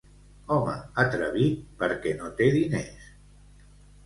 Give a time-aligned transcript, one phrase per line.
[0.53, 0.71] Home
[1.03, 3.07] atrevit, perquè no té diners.